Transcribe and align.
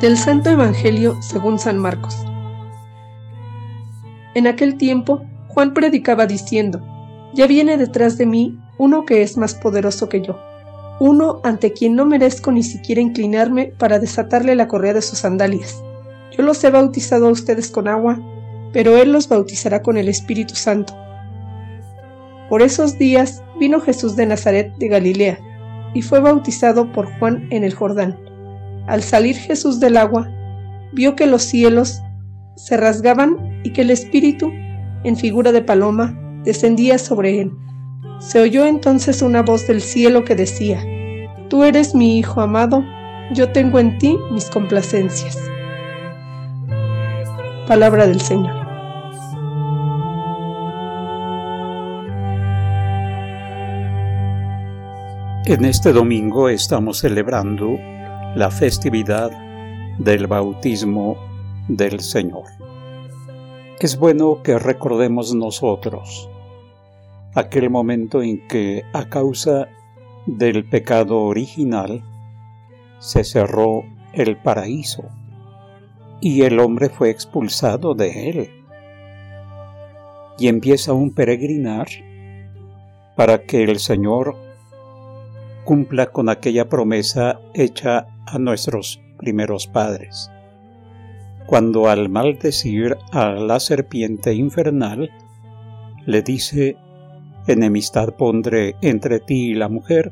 Del 0.00 0.16
Santo 0.16 0.48
Evangelio 0.48 1.20
según 1.20 1.58
San 1.58 1.76
Marcos. 1.76 2.16
En 4.36 4.46
aquel 4.46 4.76
tiempo, 4.76 5.24
Juan 5.48 5.74
predicaba 5.74 6.26
diciendo, 6.26 6.80
Ya 7.34 7.48
viene 7.48 7.76
detrás 7.76 8.16
de 8.16 8.24
mí 8.24 8.60
uno 8.78 9.04
que 9.04 9.22
es 9.22 9.36
más 9.36 9.56
poderoso 9.56 10.08
que 10.08 10.20
yo, 10.20 10.38
uno 11.00 11.40
ante 11.42 11.72
quien 11.72 11.96
no 11.96 12.06
merezco 12.06 12.52
ni 12.52 12.62
siquiera 12.62 13.00
inclinarme 13.00 13.72
para 13.76 13.98
desatarle 13.98 14.54
la 14.54 14.68
correa 14.68 14.94
de 14.94 15.02
sus 15.02 15.18
sandalias. 15.18 15.82
Yo 16.30 16.44
los 16.44 16.62
he 16.62 16.70
bautizado 16.70 17.26
a 17.26 17.32
ustedes 17.32 17.68
con 17.68 17.88
agua, 17.88 18.20
pero 18.72 18.96
Él 18.96 19.10
los 19.10 19.28
bautizará 19.28 19.82
con 19.82 19.96
el 19.96 20.08
Espíritu 20.08 20.54
Santo. 20.54 20.94
Por 22.48 22.62
esos 22.62 22.98
días 22.98 23.42
vino 23.58 23.80
Jesús 23.80 24.14
de 24.14 24.26
Nazaret 24.26 24.72
de 24.76 24.86
Galilea, 24.86 25.40
y 25.92 26.02
fue 26.02 26.20
bautizado 26.20 26.92
por 26.92 27.12
Juan 27.18 27.48
en 27.50 27.64
el 27.64 27.74
Jordán. 27.74 28.16
Al 28.88 29.02
salir 29.02 29.36
Jesús 29.36 29.80
del 29.80 29.98
agua, 29.98 30.30
vio 30.94 31.14
que 31.14 31.26
los 31.26 31.42
cielos 31.42 32.00
se 32.56 32.78
rasgaban 32.78 33.60
y 33.62 33.74
que 33.74 33.82
el 33.82 33.90
Espíritu, 33.90 34.50
en 35.04 35.14
figura 35.14 35.52
de 35.52 35.60
paloma, 35.60 36.18
descendía 36.42 36.96
sobre 36.96 37.42
él. 37.42 37.52
Se 38.18 38.40
oyó 38.40 38.64
entonces 38.64 39.20
una 39.20 39.42
voz 39.42 39.66
del 39.66 39.82
cielo 39.82 40.24
que 40.24 40.34
decía, 40.34 40.82
Tú 41.50 41.64
eres 41.64 41.94
mi 41.94 42.18
Hijo 42.18 42.40
amado, 42.40 42.82
yo 43.34 43.52
tengo 43.52 43.78
en 43.78 43.98
ti 43.98 44.16
mis 44.32 44.46
complacencias. 44.46 45.38
Palabra 47.66 48.06
del 48.06 48.22
Señor. 48.22 48.56
En 55.44 55.64
este 55.66 55.92
domingo 55.92 56.48
estamos 56.48 56.98
celebrando 56.98 57.78
la 58.34 58.50
festividad 58.50 59.30
del 59.98 60.26
bautismo 60.26 61.16
del 61.68 62.00
Señor. 62.00 62.44
Es 63.80 63.98
bueno 63.98 64.42
que 64.42 64.58
recordemos 64.58 65.34
nosotros 65.34 66.28
aquel 67.34 67.70
momento 67.70 68.22
en 68.22 68.46
que 68.46 68.84
a 68.92 69.08
causa 69.08 69.68
del 70.26 70.68
pecado 70.68 71.22
original 71.22 72.02
se 72.98 73.24
cerró 73.24 73.84
el 74.12 74.36
paraíso 74.36 75.04
y 76.20 76.42
el 76.42 76.60
hombre 76.60 76.90
fue 76.90 77.10
expulsado 77.10 77.94
de 77.94 78.30
él. 78.30 78.50
Y 80.38 80.48
empieza 80.48 80.92
un 80.92 81.12
peregrinar 81.12 81.88
para 83.16 83.42
que 83.42 83.64
el 83.64 83.78
Señor 83.78 84.47
cumpla 85.68 86.06
con 86.06 86.30
aquella 86.30 86.70
promesa 86.70 87.42
hecha 87.52 88.06
a 88.24 88.38
nuestros 88.38 89.02
primeros 89.18 89.66
padres. 89.66 90.30
Cuando 91.46 91.90
al 91.90 92.08
maldecir 92.08 92.96
a 93.12 93.32
la 93.32 93.60
serpiente 93.60 94.32
infernal, 94.32 95.10
le 96.06 96.22
dice, 96.22 96.78
enemistad 97.46 98.14
pondré 98.14 98.76
entre 98.80 99.20
ti 99.20 99.50
y 99.50 99.54
la 99.54 99.68
mujer, 99.68 100.10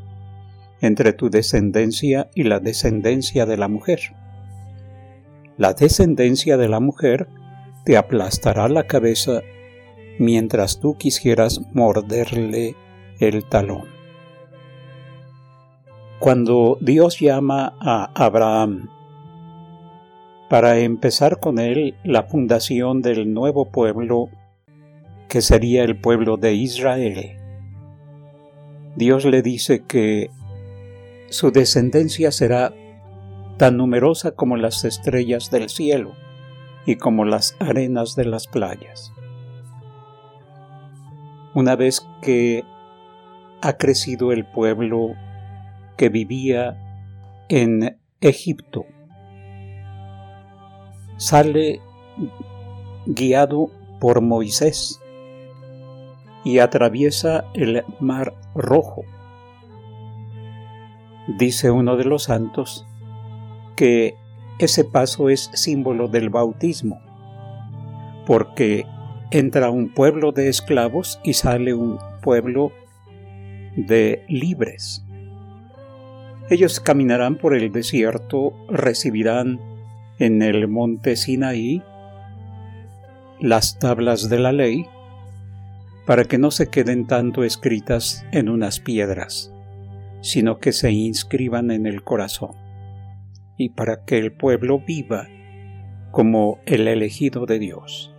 entre 0.82 1.14
tu 1.14 1.30
descendencia 1.30 2.28
y 2.34 2.42
la 2.42 2.60
descendencia 2.60 3.46
de 3.46 3.56
la 3.56 3.68
mujer. 3.68 4.00
La 5.56 5.72
descendencia 5.72 6.58
de 6.58 6.68
la 6.68 6.80
mujer 6.80 7.30
te 7.86 7.96
aplastará 7.96 8.68
la 8.68 8.86
cabeza 8.86 9.40
mientras 10.18 10.80
tú 10.80 10.98
quisieras 10.98 11.62
morderle 11.72 12.76
el 13.20 13.42
talón. 13.48 13.95
Cuando 16.18 16.78
Dios 16.80 17.20
llama 17.20 17.74
a 17.78 18.10
Abraham 18.14 18.88
para 20.48 20.78
empezar 20.78 21.40
con 21.40 21.58
él 21.58 21.94
la 22.04 22.22
fundación 22.22 23.02
del 23.02 23.34
nuevo 23.34 23.70
pueblo 23.70 24.30
que 25.28 25.42
sería 25.42 25.84
el 25.84 26.00
pueblo 26.00 26.38
de 26.38 26.54
Israel, 26.54 27.36
Dios 28.96 29.26
le 29.26 29.42
dice 29.42 29.84
que 29.84 30.30
su 31.28 31.50
descendencia 31.50 32.32
será 32.32 32.72
tan 33.58 33.76
numerosa 33.76 34.30
como 34.30 34.56
las 34.56 34.84
estrellas 34.86 35.50
del 35.50 35.68
cielo 35.68 36.12
y 36.86 36.96
como 36.96 37.26
las 37.26 37.56
arenas 37.58 38.16
de 38.16 38.24
las 38.24 38.46
playas. 38.46 39.12
Una 41.54 41.76
vez 41.76 42.06
que 42.22 42.64
ha 43.60 43.76
crecido 43.76 44.32
el 44.32 44.46
pueblo 44.46 45.14
que 45.96 46.08
vivía 46.08 46.76
en 47.48 47.98
Egipto. 48.20 48.86
Sale 51.16 51.80
guiado 53.06 53.70
por 54.00 54.20
Moisés 54.20 55.00
y 56.44 56.58
atraviesa 56.58 57.44
el 57.54 57.84
mar 58.00 58.34
rojo. 58.54 59.04
Dice 61.38 61.70
uno 61.70 61.96
de 61.96 62.04
los 62.04 62.24
santos 62.24 62.86
que 63.74 64.14
ese 64.58 64.84
paso 64.84 65.28
es 65.28 65.50
símbolo 65.54 66.08
del 66.08 66.30
bautismo, 66.30 67.00
porque 68.26 68.86
entra 69.30 69.70
un 69.70 69.92
pueblo 69.92 70.32
de 70.32 70.48
esclavos 70.48 71.20
y 71.24 71.34
sale 71.34 71.74
un 71.74 71.98
pueblo 72.22 72.72
de 73.76 74.24
libres. 74.28 75.05
Ellos 76.48 76.78
caminarán 76.78 77.36
por 77.36 77.54
el 77.54 77.72
desierto, 77.72 78.54
recibirán 78.68 79.60
en 80.18 80.42
el 80.42 80.68
monte 80.68 81.16
Sinaí 81.16 81.82
las 83.40 83.78
tablas 83.78 84.28
de 84.28 84.38
la 84.38 84.52
ley, 84.52 84.86
para 86.06 86.24
que 86.24 86.38
no 86.38 86.50
se 86.50 86.68
queden 86.68 87.06
tanto 87.06 87.42
escritas 87.42 88.24
en 88.30 88.48
unas 88.48 88.80
piedras, 88.80 89.52
sino 90.20 90.58
que 90.58 90.72
se 90.72 90.92
inscriban 90.92 91.70
en 91.70 91.86
el 91.86 92.02
corazón, 92.02 92.52
y 93.58 93.70
para 93.70 94.04
que 94.04 94.18
el 94.18 94.32
pueblo 94.32 94.78
viva 94.78 95.28
como 96.12 96.60
el 96.64 96.88
elegido 96.88 97.44
de 97.44 97.58
Dios. 97.58 98.14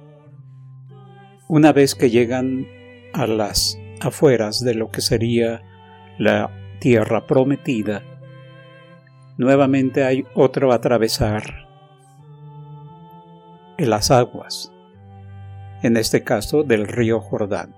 Una 1.48 1.72
vez 1.72 1.96
que 1.96 2.10
llegan 2.10 2.68
a 3.14 3.26
las 3.26 3.80
afueras 4.02 4.60
de 4.60 4.76
lo 4.76 4.92
que 4.92 5.02
sería 5.02 5.64
la 6.20 6.52
tierra 6.80 7.26
prometida, 7.26 8.04
nuevamente 9.38 10.04
hay 10.04 10.26
otro 10.34 10.74
atravesar 10.74 11.68
en 13.78 13.90
las 13.90 14.10
aguas, 14.10 14.72
en 15.84 15.98
este 15.98 16.24
caso 16.24 16.64
del 16.64 16.88
río 16.88 17.20
Jordán, 17.20 17.76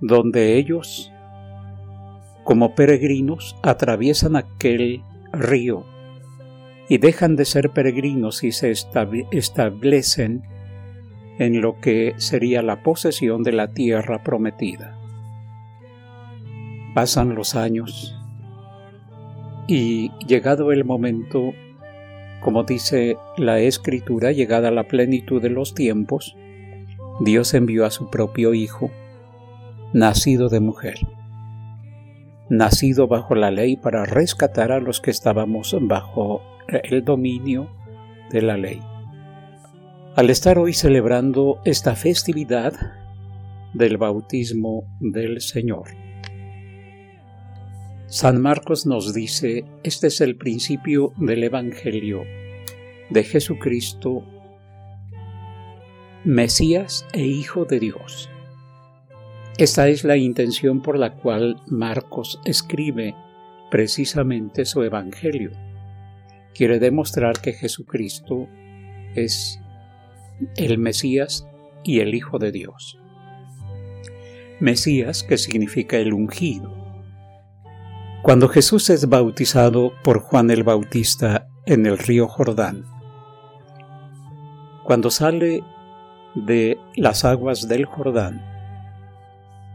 donde 0.00 0.56
ellos, 0.56 1.12
como 2.42 2.74
peregrinos, 2.74 3.56
atraviesan 3.62 4.34
aquel 4.34 5.02
río 5.32 5.86
y 6.88 6.98
dejan 6.98 7.36
de 7.36 7.44
ser 7.44 7.70
peregrinos 7.70 8.42
y 8.42 8.50
se 8.50 8.72
establecen 8.72 10.42
en 11.38 11.60
lo 11.60 11.78
que 11.80 12.14
sería 12.18 12.62
la 12.62 12.82
posesión 12.82 13.44
de 13.44 13.52
la 13.52 13.72
tierra 13.72 14.22
prometida. 14.24 14.98
Pasan 16.94 17.34
los 17.34 17.54
años 17.54 18.21
y 19.66 20.10
llegado 20.26 20.72
el 20.72 20.84
momento, 20.84 21.52
como 22.40 22.64
dice 22.64 23.16
la 23.36 23.60
escritura, 23.60 24.32
llegada 24.32 24.70
la 24.70 24.88
plenitud 24.88 25.40
de 25.40 25.50
los 25.50 25.74
tiempos, 25.74 26.36
Dios 27.20 27.54
envió 27.54 27.84
a 27.86 27.90
su 27.90 28.10
propio 28.10 28.54
Hijo, 28.54 28.90
nacido 29.92 30.48
de 30.48 30.60
mujer, 30.60 30.98
nacido 32.48 33.06
bajo 33.06 33.34
la 33.34 33.50
ley 33.50 33.76
para 33.76 34.04
rescatar 34.04 34.72
a 34.72 34.80
los 34.80 35.00
que 35.00 35.10
estábamos 35.10 35.76
bajo 35.82 36.42
el 36.68 37.04
dominio 37.04 37.70
de 38.30 38.42
la 38.42 38.56
ley. 38.56 38.80
Al 40.16 40.30
estar 40.30 40.58
hoy 40.58 40.72
celebrando 40.72 41.60
esta 41.64 41.94
festividad 41.94 42.74
del 43.72 43.96
bautismo 43.96 44.84
del 45.00 45.40
Señor, 45.40 45.88
San 48.12 48.42
Marcos 48.42 48.84
nos 48.84 49.14
dice, 49.14 49.64
este 49.84 50.08
es 50.08 50.20
el 50.20 50.36
principio 50.36 51.14
del 51.16 51.44
Evangelio 51.44 52.24
de 53.08 53.24
Jesucristo, 53.24 54.22
Mesías 56.22 57.06
e 57.14 57.22
Hijo 57.22 57.64
de 57.64 57.80
Dios. 57.80 58.28
Esta 59.56 59.88
es 59.88 60.04
la 60.04 60.18
intención 60.18 60.82
por 60.82 60.98
la 60.98 61.14
cual 61.14 61.56
Marcos 61.68 62.38
escribe 62.44 63.14
precisamente 63.70 64.66
su 64.66 64.82
Evangelio. 64.82 65.52
Quiere 66.52 66.78
demostrar 66.78 67.40
que 67.40 67.54
Jesucristo 67.54 68.46
es 69.14 69.58
el 70.58 70.76
Mesías 70.76 71.48
y 71.82 72.00
el 72.00 72.14
Hijo 72.14 72.38
de 72.38 72.52
Dios. 72.52 72.98
Mesías, 74.60 75.22
que 75.22 75.38
significa 75.38 75.96
el 75.96 76.12
ungido, 76.12 76.81
cuando 78.22 78.48
Jesús 78.48 78.88
es 78.88 79.08
bautizado 79.08 79.92
por 80.04 80.20
Juan 80.20 80.52
el 80.52 80.62
Bautista 80.62 81.48
en 81.66 81.86
el 81.86 81.98
río 81.98 82.28
Jordán. 82.28 82.84
Cuando 84.84 85.10
sale 85.10 85.64
de 86.36 86.78
las 86.94 87.24
aguas 87.24 87.66
del 87.66 87.84
Jordán, 87.84 88.40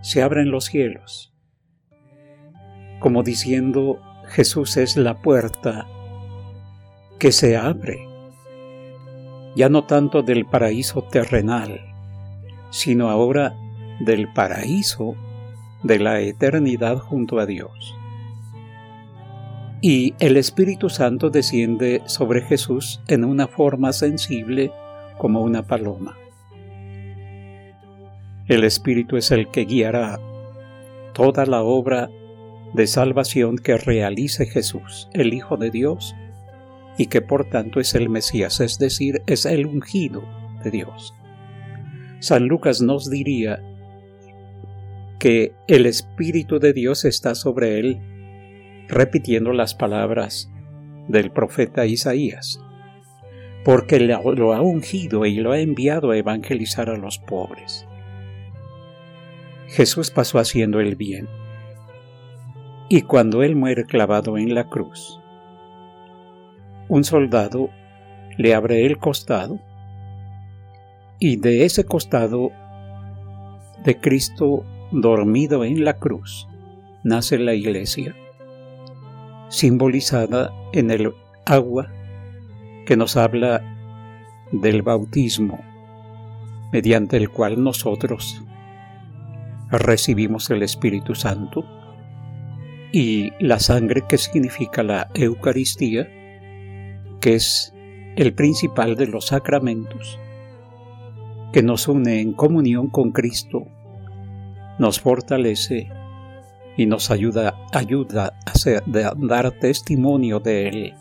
se 0.02 0.24
abren 0.24 0.50
los 0.50 0.64
cielos, 0.64 1.34
como 3.02 3.22
diciendo 3.22 4.00
Jesús 4.30 4.78
es 4.78 4.96
la 4.96 5.22
puerta 5.22 5.86
que 7.20 7.34
se 7.34 7.58
abre, 7.58 8.00
ya 9.58 9.68
no 9.68 9.84
tanto 9.84 10.24
del 10.24 10.46
paraíso 10.46 11.02
terrenal, 11.02 11.82
sino 12.70 13.10
ahora 13.10 13.58
del 14.00 14.32
paraíso 14.32 15.16
de 15.84 16.00
la 16.00 16.22
eternidad 16.22 16.98
junto 16.98 17.40
a 17.40 17.46
Dios. 17.46 17.98
Y 19.82 20.16
el 20.20 20.38
Espíritu 20.38 20.90
Santo 20.90 21.30
desciende 21.30 22.02
sobre 22.06 22.42
Jesús 22.42 23.02
en 23.08 23.24
una 23.24 23.48
forma 23.48 23.94
sensible 23.94 24.72
como 25.18 25.42
una 25.42 25.64
paloma. 25.64 26.18
El 28.48 28.64
Espíritu 28.64 29.18
es 29.18 29.32
el 29.32 29.50
que 29.52 29.66
guiará 29.66 30.20
toda 31.14 31.46
la 31.46 31.62
obra 31.62 32.10
de 32.74 32.88
salvación 32.88 33.58
que 33.58 33.78
realice 33.78 34.46
Jesús, 34.46 35.10
el 35.14 35.34
Hijo 35.34 35.58
de 35.58 35.70
Dios, 35.70 36.16
y 36.98 37.08
que 37.08 37.22
por 37.22 37.46
tanto 37.50 37.80
es 37.80 37.94
el 37.94 38.10
Mesías, 38.10 38.60
es 38.60 38.80
decir, 38.80 39.22
es 39.28 39.46
el 39.46 39.68
ungido 39.68 40.24
de 40.64 40.72
Dios. 40.72 41.14
San 42.20 42.48
Lucas 42.48 42.82
nos 42.82 43.10
diría 43.10 43.62
que 45.20 45.54
el 45.68 45.86
Espíritu 45.86 46.60
de 46.60 46.74
Dios 46.74 47.06
está 47.06 47.36
sobre 47.36 47.80
él, 47.80 48.00
repitiendo 48.88 49.54
las 49.54 49.76
palabras 49.76 50.52
del 51.08 51.32
profeta 51.32 51.86
Isaías, 51.86 52.62
porque 53.64 54.00
lo 54.00 54.54
ha 54.54 54.62
ungido 54.62 55.26
y 55.26 55.36
lo 55.36 55.52
ha 55.52 55.60
enviado 55.60 56.12
a 56.12 56.18
evangelizar 56.18 56.90
a 56.90 56.98
los 56.98 57.20
pobres. 57.20 57.88
Jesús 59.68 60.12
pasó 60.12 60.40
haciendo 60.40 60.80
el 60.80 60.96
bien. 60.96 61.28
Y 62.90 63.02
cuando 63.02 63.44
Él 63.44 63.56
muere 63.56 63.86
clavado 63.86 64.38
en 64.38 64.56
la 64.56 64.70
cruz, 64.70 65.20
un 66.88 67.04
soldado 67.04 67.70
le 68.38 68.54
abre 68.54 68.86
el 68.86 68.98
costado 68.98 69.60
y 71.20 71.38
de 71.38 71.66
ese 71.66 71.84
costado 71.84 72.52
de 73.84 74.00
Cristo 74.00 74.64
dormido 74.92 75.66
en 75.66 75.84
la 75.84 75.98
cruz 75.98 76.48
nace 77.04 77.38
la 77.38 77.54
iglesia, 77.54 78.16
simbolizada 79.50 80.54
en 80.74 80.92
el 80.92 81.14
agua 81.46 81.88
que 82.86 82.98
nos 82.98 83.18
habla 83.18 83.62
del 84.52 84.82
bautismo, 84.82 85.60
mediante 86.72 87.18
el 87.18 87.30
cual 87.30 87.64
nosotros 87.64 88.44
recibimos 89.70 90.50
el 90.50 90.64
Espíritu 90.64 91.16
Santo 91.16 91.66
y 92.92 93.32
la 93.40 93.60
sangre 93.60 94.04
que 94.08 94.18
significa 94.18 94.84
la 94.84 95.10
Eucaristía, 95.14 96.08
que 97.20 97.36
es 97.36 97.74
el 98.16 98.34
principal 98.34 98.96
de 98.96 99.08
los 99.08 99.28
sacramentos, 99.28 100.18
que 101.52 101.64
nos 101.64 101.88
une 101.88 102.22
en 102.22 102.34
comunión 102.34 102.88
con 102.88 103.12
Cristo, 103.12 103.68
nos 104.80 105.00
fortalece 105.00 105.90
y 106.78 106.86
nos 106.86 107.10
ayuda, 107.12 107.56
a 107.74 107.84
dar 109.18 109.52
testimonio 109.52 110.40
de 110.40 110.70
Él 110.70 110.94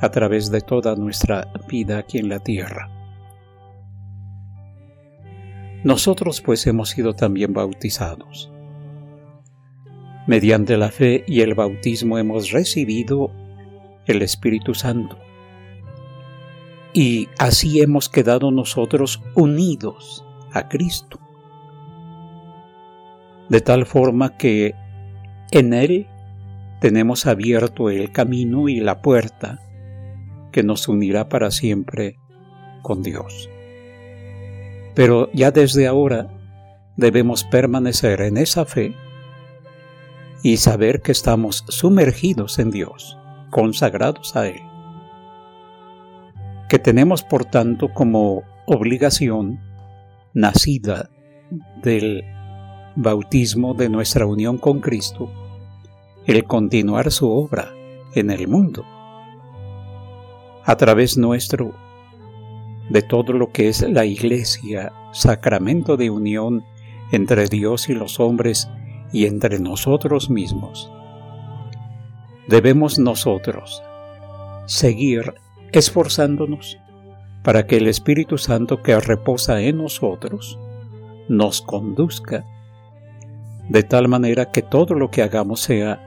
a 0.00 0.08
través 0.10 0.50
de 0.50 0.60
toda 0.60 0.94
nuestra 0.94 1.52
vida 1.68 1.98
aquí 1.98 2.18
en 2.18 2.28
la 2.28 2.38
tierra. 2.38 2.88
Nosotros 5.82 6.40
pues 6.40 6.66
hemos 6.66 6.90
sido 6.90 7.14
también 7.14 7.52
bautizados. 7.52 8.52
Mediante 10.26 10.76
la 10.76 10.90
fe 10.90 11.24
y 11.26 11.40
el 11.40 11.54
bautismo 11.54 12.18
hemos 12.18 12.50
recibido 12.50 13.32
el 14.06 14.22
Espíritu 14.22 14.74
Santo. 14.74 15.18
Y 16.92 17.28
así 17.38 17.80
hemos 17.80 18.08
quedado 18.08 18.50
nosotros 18.50 19.22
unidos 19.34 20.24
a 20.52 20.68
Cristo. 20.68 21.18
De 23.48 23.60
tal 23.60 23.86
forma 23.86 24.36
que 24.36 24.74
en 25.50 25.72
Él 25.72 26.06
tenemos 26.80 27.26
abierto 27.26 27.90
el 27.90 28.12
camino 28.12 28.68
y 28.68 28.80
la 28.80 29.00
puerta 29.00 29.60
que 30.52 30.62
nos 30.62 30.88
unirá 30.88 31.28
para 31.28 31.50
siempre 31.50 32.18
con 32.82 33.02
Dios. 33.02 33.48
Pero 34.94 35.30
ya 35.32 35.50
desde 35.50 35.86
ahora 35.86 36.28
debemos 36.96 37.44
permanecer 37.44 38.20
en 38.20 38.36
esa 38.36 38.64
fe 38.64 38.94
y 40.42 40.56
saber 40.58 41.02
que 41.02 41.12
estamos 41.12 41.64
sumergidos 41.68 42.58
en 42.58 42.70
Dios, 42.70 43.18
consagrados 43.50 44.36
a 44.36 44.48
Él. 44.48 44.60
Que 46.68 46.78
tenemos 46.78 47.22
por 47.22 47.44
tanto 47.44 47.92
como 47.94 48.42
obligación 48.66 49.60
nacida 50.34 51.10
del 51.82 52.24
bautismo 53.00 53.74
de 53.74 53.88
nuestra 53.88 54.26
unión 54.26 54.58
con 54.58 54.80
Cristo 54.80 55.30
el 56.26 56.42
continuar 56.44 57.12
su 57.12 57.30
obra 57.30 57.72
en 58.12 58.28
el 58.28 58.48
mundo. 58.48 58.84
A 60.64 60.76
través 60.76 61.16
nuestro 61.16 61.76
de 62.90 63.02
todo 63.02 63.34
lo 63.34 63.52
que 63.52 63.68
es 63.68 63.82
la 63.82 64.04
Iglesia, 64.04 64.92
sacramento 65.12 65.96
de 65.96 66.10
unión 66.10 66.64
entre 67.12 67.46
Dios 67.46 67.88
y 67.88 67.94
los 67.94 68.18
hombres 68.18 68.68
y 69.12 69.26
entre 69.26 69.60
nosotros 69.60 70.28
mismos. 70.28 70.90
Debemos 72.48 72.98
nosotros 72.98 73.80
seguir 74.66 75.34
esforzándonos 75.70 76.78
para 77.44 77.64
que 77.64 77.76
el 77.76 77.86
Espíritu 77.86 78.38
Santo 78.38 78.82
que 78.82 78.98
reposa 78.98 79.60
en 79.60 79.78
nosotros 79.78 80.58
nos 81.28 81.62
conduzca 81.62 82.44
de 83.68 83.82
tal 83.82 84.08
manera 84.08 84.50
que 84.50 84.62
todo 84.62 84.94
lo 84.94 85.10
que 85.10 85.22
hagamos 85.22 85.60
sea 85.60 86.04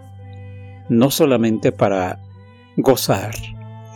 no 0.90 1.12
solamente 1.12 1.72
para 1.72 2.20
gozar 2.78 3.36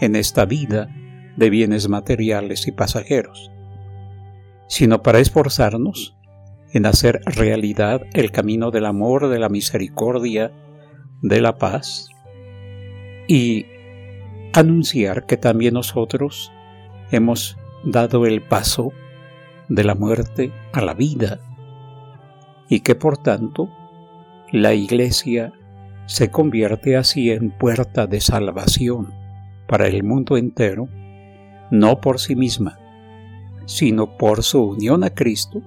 en 0.02 0.16
esta 0.16 0.46
vida, 0.46 0.90
de 1.36 1.50
bienes 1.50 1.90
materiales 1.90 2.68
y 2.68 2.72
pasajeros, 2.72 3.52
sino 4.68 5.04
para 5.04 5.20
esforzarnos 5.20 6.16
en 6.72 6.86
hacer 6.86 7.22
realidad 7.26 8.02
el 8.14 8.32
camino 8.32 8.72
del 8.72 8.86
amor, 8.86 9.30
de 9.30 9.40
la 9.40 9.50
misericordia, 9.50 10.52
de 11.22 11.42
la 11.42 11.58
paz 11.58 12.10
y 13.28 13.66
anunciar 14.54 15.26
que 15.26 15.38
también 15.38 15.74
nosotros 15.74 16.52
hemos 17.12 17.58
dado 17.84 18.26
el 18.26 18.42
paso 18.42 18.92
de 19.70 19.84
la 19.84 19.96
muerte 19.96 20.52
a 20.74 20.82
la 20.82 20.94
vida 20.94 21.40
y 22.70 22.82
que 22.82 22.96
por 22.96 23.18
tanto 23.18 23.70
la 24.52 24.74
Iglesia 24.74 25.54
se 26.06 26.30
convierte 26.30 26.96
así 26.98 27.32
en 27.32 27.52
puerta 27.52 28.08
de 28.08 28.22
salvación 28.22 29.14
para 29.68 29.88
el 29.88 30.04
mundo 30.04 30.38
entero 30.38 30.88
no 31.72 32.00
por 32.00 32.20
sí 32.20 32.36
misma, 32.36 32.78
sino 33.66 34.18
por 34.18 34.44
su 34.44 34.64
unión 34.64 35.04
a 35.04 35.10
Cristo 35.10 35.62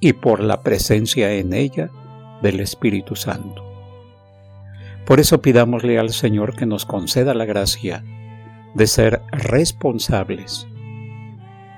y 0.00 0.14
por 0.14 0.42
la 0.42 0.62
presencia 0.62 1.32
en 1.32 1.52
ella 1.52 1.90
del 2.42 2.60
Espíritu 2.60 3.14
Santo. 3.14 3.62
Por 5.06 5.20
eso 5.20 5.40
pidámosle 5.40 5.98
al 5.98 6.10
Señor 6.10 6.56
que 6.56 6.66
nos 6.66 6.86
conceda 6.86 7.34
la 7.34 7.44
gracia 7.44 8.02
de 8.74 8.86
ser 8.86 9.22
responsables 9.30 10.66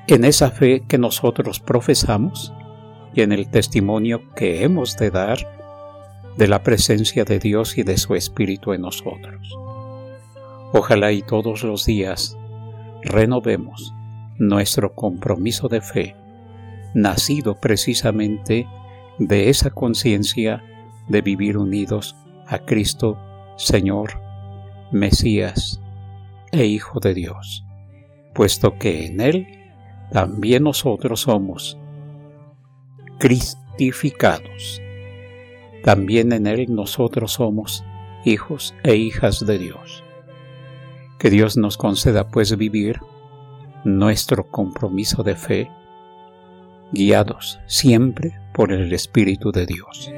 en 0.06 0.24
esa 0.24 0.50
fe 0.50 0.84
que 0.86 0.98
nosotros 0.98 1.60
profesamos 1.60 2.52
y 3.16 3.22
en 3.22 3.32
el 3.32 3.48
testimonio 3.48 4.22
que 4.34 4.62
hemos 4.62 4.96
de 4.96 5.10
dar 5.10 5.38
de 6.36 6.46
la 6.46 6.62
presencia 6.62 7.24
de 7.24 7.38
Dios 7.38 7.78
y 7.78 7.82
de 7.82 7.96
su 7.96 8.14
Espíritu 8.14 8.74
en 8.74 8.82
nosotros. 8.82 9.56
Ojalá 10.74 11.12
y 11.12 11.22
todos 11.22 11.64
los 11.64 11.86
días 11.86 12.36
renovemos 13.02 13.94
nuestro 14.38 14.94
compromiso 14.94 15.68
de 15.68 15.80
fe, 15.80 16.14
nacido 16.94 17.58
precisamente 17.58 18.68
de 19.18 19.48
esa 19.48 19.70
conciencia 19.70 20.62
de 21.08 21.22
vivir 21.22 21.56
unidos 21.56 22.14
a 22.46 22.58
Cristo, 22.58 23.18
Señor, 23.56 24.20
Mesías 24.92 25.80
e 26.52 26.66
Hijo 26.66 27.00
de 27.00 27.14
Dios, 27.14 27.64
puesto 28.34 28.76
que 28.78 29.06
en 29.06 29.22
Él 29.22 29.46
también 30.12 30.64
nosotros 30.64 31.22
somos 31.22 31.78
cristificados. 33.18 34.80
También 35.82 36.32
en 36.32 36.46
Él 36.46 36.66
nosotros 36.74 37.32
somos 37.32 37.84
hijos 38.24 38.74
e 38.82 38.96
hijas 38.96 39.46
de 39.46 39.58
Dios. 39.58 40.02
Que 41.18 41.30
Dios 41.30 41.56
nos 41.56 41.76
conceda 41.76 42.28
pues 42.28 42.56
vivir 42.56 43.00
nuestro 43.84 44.44
compromiso 44.48 45.22
de 45.22 45.36
fe, 45.36 45.70
guiados 46.92 47.60
siempre 47.66 48.40
por 48.52 48.72
el 48.72 48.92
Espíritu 48.92 49.52
de 49.52 49.66
Dios. 49.66 50.10